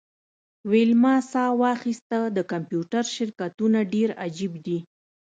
[0.71, 4.79] ویلما ساه واخیسته د کمپیوټر شرکتونه ډیر عجیب دي